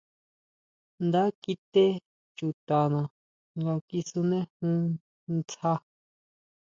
[1.05, 1.83] Nda kité
[2.37, 3.01] chutana
[3.57, 4.81] nga kisunejún
[5.35, 5.71] ndsa.